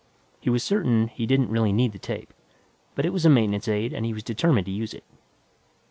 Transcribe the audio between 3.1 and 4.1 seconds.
was a maintenance aid and